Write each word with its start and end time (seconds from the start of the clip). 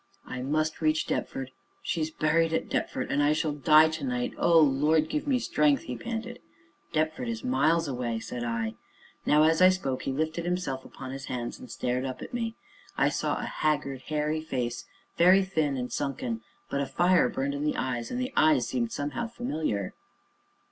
"I 0.25 0.41
must 0.41 0.81
reach 0.81 1.05
Deptford 1.05 1.51
she's 1.83 2.09
buried 2.09 2.53
at 2.53 2.69
Deptford, 2.69 3.11
and 3.11 3.21
I 3.21 3.33
shall 3.33 3.51
die 3.51 3.87
to 3.89 4.03
night 4.03 4.33
O 4.35 4.57
Lord, 4.59 5.07
give 5.09 5.27
me 5.27 5.37
strength!" 5.37 5.83
he 5.83 5.95
panted. 5.95 6.39
"Deptford 6.91 7.27
is 7.27 7.43
miles 7.43 7.87
away," 7.87 8.19
said 8.19 8.43
I. 8.43 8.73
Now, 9.27 9.43
as 9.43 9.61
I 9.61 9.69
spoke, 9.69 10.01
he 10.01 10.11
lifted 10.11 10.43
himself 10.43 10.83
upon 10.83 11.11
his 11.11 11.25
hands 11.25 11.59
and 11.59 11.69
stared 11.69 12.03
up 12.03 12.23
at 12.23 12.33
me. 12.33 12.55
I 12.97 13.09
saw 13.09 13.35
a 13.37 13.45
haggard, 13.45 14.01
hairy 14.07 14.41
face, 14.41 14.85
very 15.19 15.43
thin 15.45 15.77
and 15.77 15.93
sunken, 15.93 16.41
but 16.67 16.81
a 16.81 16.87
fire 16.87 17.29
burned 17.29 17.53
in 17.53 17.63
the 17.63 17.77
eyes, 17.77 18.09
and 18.09 18.19
the 18.19 18.33
eyes 18.35 18.67
seemed, 18.67 18.91
somehow, 18.91 19.27
familiar. 19.27 19.93